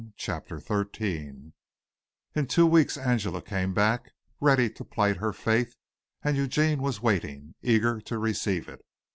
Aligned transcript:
CHAPTER 0.17 0.57
XIII 0.59 1.53
In 2.33 2.47
two 2.47 2.65
weeks 2.65 2.97
Angela 2.97 3.39
came 3.39 3.71
back, 3.75 4.09
ready 4.39 4.67
to 4.67 4.83
plight 4.83 5.17
her 5.17 5.31
faith; 5.31 5.75
and 6.23 6.35
Eugene 6.35 6.81
was 6.81 7.03
waiting, 7.03 7.53
eager 7.61 8.01
to 8.01 8.17
receive 8.17 8.67
it. 8.67 8.81